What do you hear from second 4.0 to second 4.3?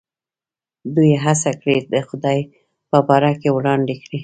کړي.